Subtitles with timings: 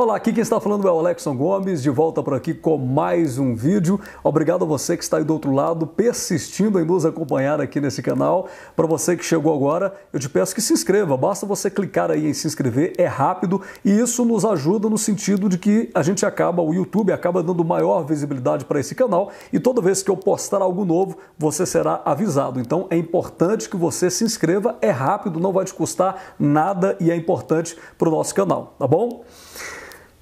[0.00, 3.36] Olá, aqui quem está falando é o Alexson Gomes, de volta por aqui com mais
[3.36, 4.00] um vídeo.
[4.22, 8.00] Obrigado a você que está aí do outro lado, persistindo em nos acompanhar aqui nesse
[8.00, 8.46] canal.
[8.76, 11.16] Para você que chegou agora, eu te peço que se inscreva.
[11.16, 15.48] Basta você clicar aí em se inscrever, é rápido e isso nos ajuda no sentido
[15.48, 19.58] de que a gente acaba, o YouTube acaba dando maior visibilidade para esse canal e
[19.58, 22.60] toda vez que eu postar algo novo, você será avisado.
[22.60, 27.10] Então é importante que você se inscreva, é rápido, não vai te custar nada e
[27.10, 29.24] é importante para o nosso canal, tá bom?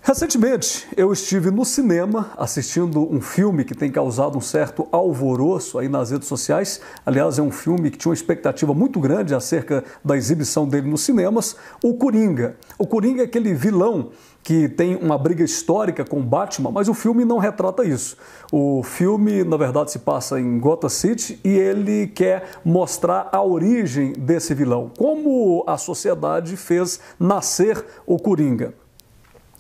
[0.06, 5.88] Recentemente eu estive no cinema assistindo um filme que tem causado um certo alvoroço aí
[5.88, 6.80] nas redes sociais.
[7.04, 11.00] Aliás, é um filme que tinha uma expectativa muito grande acerca da exibição dele nos
[11.00, 12.54] cinemas, o Coringa.
[12.78, 14.10] O Coringa é aquele vilão
[14.44, 18.16] que tem uma briga histórica com Batman, mas o filme não retrata isso.
[18.52, 24.12] O filme, na verdade, se passa em Gotham City e ele quer mostrar a origem
[24.12, 28.85] desse vilão, como a sociedade fez nascer o Coringa.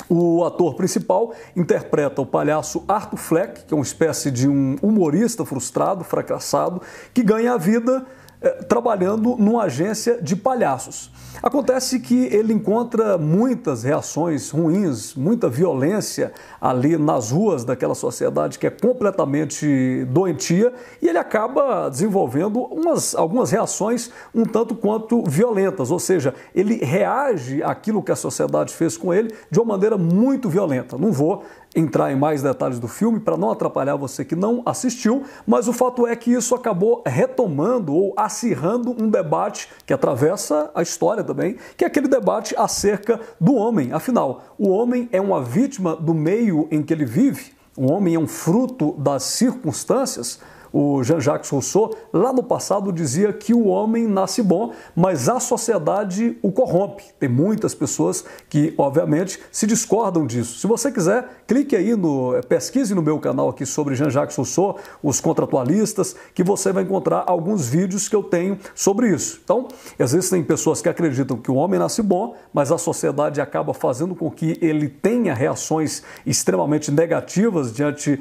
[0.08, 5.44] O ator principal interpreta o palhaço Arthur Fleck, que é uma espécie de um humorista
[5.44, 6.80] frustrado, fracassado,
[7.12, 8.06] que ganha a vida
[8.40, 11.10] eh, trabalhando numa agência de palhaços.
[11.42, 18.66] Acontece que ele encontra muitas reações ruins, muita violência ali nas ruas daquela sociedade que
[18.66, 25.98] é completamente doentia e ele acaba desenvolvendo umas, algumas reações um tanto quanto violentas, ou
[25.98, 30.96] seja, ele reage àquilo que a sociedade fez com ele de uma maneira muito violenta.
[30.96, 35.24] Não vou entrar em mais detalhes do filme para não atrapalhar você que não assistiu,
[35.46, 40.80] mas o fato é que isso acabou retomando ou acirrando um debate que atravessa a
[40.80, 43.92] história também, que é aquele debate acerca do homem.
[43.92, 48.18] Afinal, o homem é uma vítima do meio em que ele vive, o homem é
[48.18, 50.40] um fruto das circunstâncias
[50.72, 56.36] o Jean-Jacques Rousseau, lá no passado dizia que o homem nasce bom, mas a sociedade
[56.42, 57.04] o corrompe.
[57.18, 60.58] Tem muitas pessoas que, obviamente, se discordam disso.
[60.58, 64.78] Se você quiser, clique aí no eh, pesquise no meu canal aqui sobre Jean-Jacques Rousseau,
[65.02, 69.40] os contratualistas, que você vai encontrar alguns vídeos que eu tenho sobre isso.
[69.42, 69.68] Então,
[69.98, 74.30] existem pessoas que acreditam que o homem nasce bom, mas a sociedade acaba fazendo com
[74.30, 78.20] que ele tenha reações extremamente negativas diante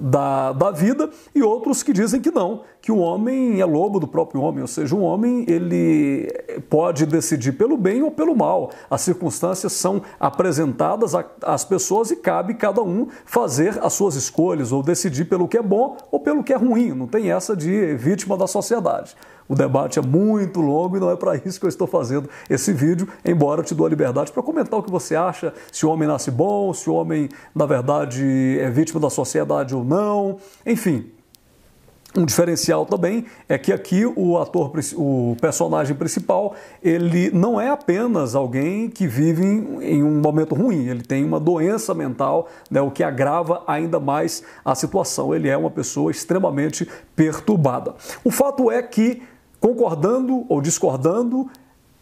[0.00, 4.06] da, da vida, e outros que dizem que não, que o homem é lobo do
[4.06, 6.28] próprio homem, ou seja, o homem ele
[6.68, 8.70] pode decidir pelo bem ou pelo mal.
[8.90, 14.82] As circunstâncias são apresentadas às pessoas e cabe cada um fazer as suas escolhas ou
[14.82, 16.92] decidir pelo que é bom ou pelo que é ruim.
[16.92, 19.14] Não tem essa de vítima da sociedade.
[19.50, 22.72] O debate é muito longo e não é para isso que eu estou fazendo esse
[22.72, 25.90] vídeo, embora eu te dou a liberdade para comentar o que você acha, se o
[25.90, 30.36] homem nasce bom, se o homem, na verdade, é vítima da sociedade ou não.
[30.64, 31.10] Enfim,
[32.16, 38.36] um diferencial também é que aqui o ator, o personagem principal, ele não é apenas
[38.36, 43.02] alguém que vive em um momento ruim, ele tem uma doença mental, né, o que
[43.02, 45.34] agrava ainda mais a situação.
[45.34, 47.96] Ele é uma pessoa extremamente perturbada.
[48.22, 49.22] O fato é que,
[49.60, 51.48] concordando ou discordando,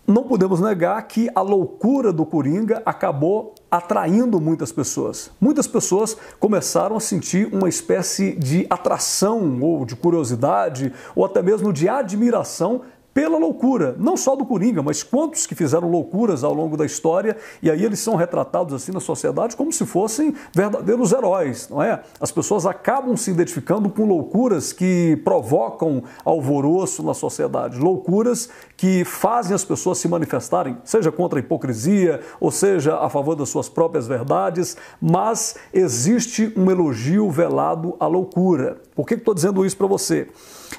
[0.06, 5.30] não podemos negar que a loucura do Coringa acabou atraindo muitas pessoas.
[5.38, 11.74] Muitas pessoas começaram a sentir uma espécie de atração ou de curiosidade ou até mesmo
[11.74, 12.80] de admiração
[13.18, 17.36] pela loucura, não só do Coringa, mas quantos que fizeram loucuras ao longo da história
[17.60, 22.00] e aí eles são retratados assim na sociedade como se fossem verdadeiros heróis, não é?
[22.20, 29.52] As pessoas acabam se identificando com loucuras que provocam alvoroço na sociedade, loucuras que fazem
[29.52, 34.06] as pessoas se manifestarem, seja contra a hipocrisia, ou seja a favor das suas próprias
[34.06, 38.80] verdades, mas existe um elogio velado à loucura.
[38.98, 40.26] Por que estou dizendo isso para você?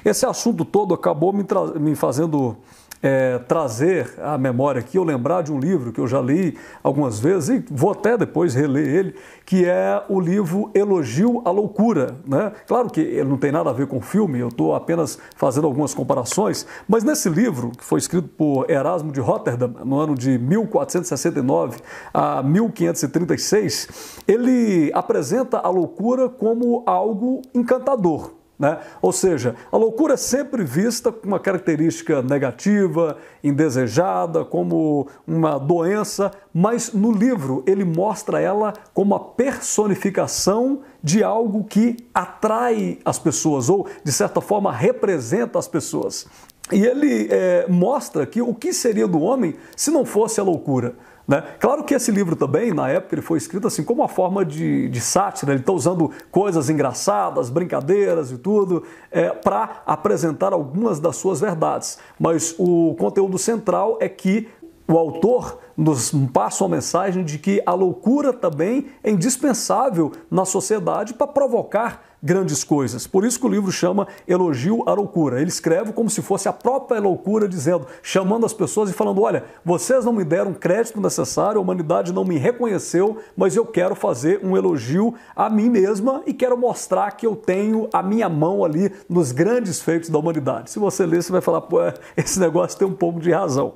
[0.04, 1.42] Esse assunto todo acabou me,
[1.76, 2.54] me fazendo
[3.02, 7.18] é, trazer à memória aqui, eu lembrar de um livro que eu já li algumas
[7.18, 9.14] vezes e vou até depois reler ele,
[9.46, 12.16] que é o livro Elogio à Loucura.
[12.26, 12.52] Né?
[12.66, 15.66] Claro que ele não tem nada a ver com o filme, eu estou apenas fazendo
[15.66, 20.38] algumas comparações, mas nesse livro, que foi escrito por Erasmo de Rotterdam no ano de
[20.38, 21.78] 1469
[22.12, 28.39] a 1536, ele apresenta a loucura como algo encantador.
[28.60, 28.78] Né?
[29.00, 36.30] Ou seja, a loucura é sempre vista com uma característica negativa, indesejada, como uma doença,
[36.52, 43.70] mas no livro ele mostra ela como a personificação de algo que atrai as pessoas
[43.70, 46.26] ou, de certa forma, representa as pessoas.
[46.72, 50.94] E ele é, mostra que o que seria do homem se não fosse a loucura.
[51.30, 51.44] Né?
[51.60, 54.88] Claro que esse livro também, na época, ele foi escrito assim como uma forma de,
[54.88, 58.82] de sátira, ele está usando coisas engraçadas, brincadeiras e tudo,
[59.12, 61.98] é, para apresentar algumas das suas verdades.
[62.18, 64.48] Mas o conteúdo central é que
[64.88, 71.14] o autor nos passa uma mensagem de que a loucura também é indispensável na sociedade
[71.14, 73.06] para provocar grandes coisas.
[73.06, 75.40] Por isso que o livro chama Elogio à Loucura.
[75.40, 79.44] Ele escreve como se fosse a própria loucura, dizendo, chamando as pessoas e falando: olha,
[79.64, 84.40] vocês não me deram crédito necessário, a humanidade não me reconheceu, mas eu quero fazer
[84.44, 88.92] um elogio a mim mesma e quero mostrar que eu tenho a minha mão ali
[89.08, 90.70] nos grandes feitos da humanidade.
[90.70, 91.78] Se você ler, você vai falar, pô,
[92.14, 93.74] esse negócio tem um pouco de razão.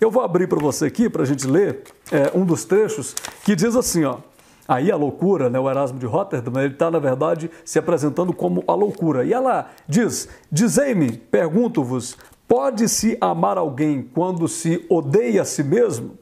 [0.00, 3.14] Eu vou abrir para você aqui, para a gente ler, é, um dos trechos
[3.44, 4.18] que diz assim, ó.
[4.66, 8.62] Aí a loucura, né, o Erasmo de Rotterdam, ele está, na verdade, se apresentando como
[8.68, 9.24] a loucura.
[9.24, 12.16] E ela diz: Dizei-me, pergunto-vos,
[12.46, 16.16] pode-se amar alguém quando se odeia a si mesmo?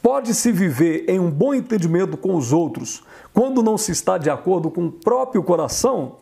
[0.00, 3.02] Pode-se viver em um bom entendimento com os outros
[3.32, 6.21] quando não se está de acordo com o próprio coração?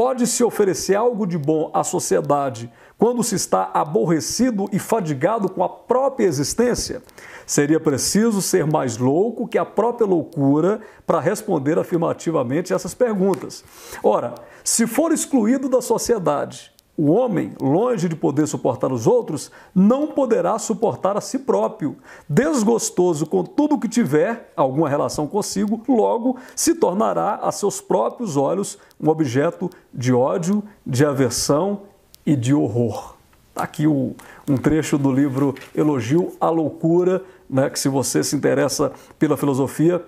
[0.00, 5.68] Pode-se oferecer algo de bom à sociedade quando se está aborrecido e fadigado com a
[5.68, 7.02] própria existência?
[7.46, 13.62] Seria preciso ser mais louco que a própria loucura para responder afirmativamente essas perguntas.
[14.02, 20.08] Ora, se for excluído da sociedade, o homem, longe de poder suportar os outros, não
[20.08, 21.96] poderá suportar a si próprio.
[22.28, 28.76] Desgostoso com tudo que tiver alguma relação consigo, logo se tornará a seus próprios olhos
[29.00, 31.84] um objeto de ódio, de aversão
[32.26, 33.14] e de horror.
[33.48, 34.14] Está aqui o,
[34.46, 40.04] um trecho do livro Elogio à Loucura, né, que se você se interessa pela filosofia,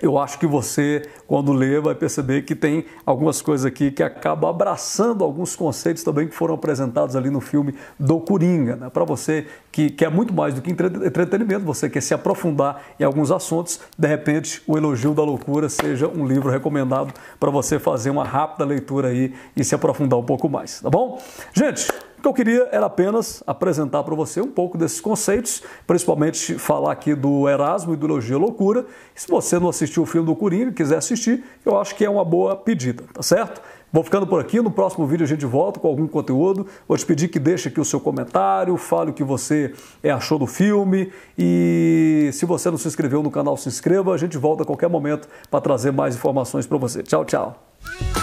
[0.00, 4.48] eu acho que você, quando lê, vai perceber que tem algumas coisas aqui que acabam
[4.48, 8.76] abraçando alguns conceitos também que foram apresentados ali no filme do Coringa.
[8.76, 8.90] Né?
[8.90, 13.30] Para você que quer muito mais do que entretenimento, você quer se aprofundar em alguns
[13.30, 18.24] assuntos, de repente o Elogio da Loucura seja um livro recomendado para você fazer uma
[18.24, 21.20] rápida leitura aí e se aprofundar um pouco mais, tá bom?
[21.52, 21.88] Gente,
[22.20, 26.92] o que eu queria era apenas apresentar para você um pouco desses conceitos, principalmente falar
[26.92, 28.06] aqui do Erasmo e do
[28.36, 28.84] Loucura.
[29.14, 32.10] Se você não assistiu o filme do Coringa e quiser assistir, eu acho que é
[32.10, 33.62] uma boa pedida, tá certo?
[33.90, 36.66] Vou ficando por aqui, no próximo vídeo a gente volta com algum conteúdo.
[36.86, 39.72] Vou te pedir que deixe aqui o seu comentário, fale o que você
[40.04, 44.12] achou do filme e se você não se inscreveu no canal, se inscreva.
[44.12, 47.02] A gente volta a qualquer momento para trazer mais informações para você.
[47.02, 48.19] Tchau, tchau.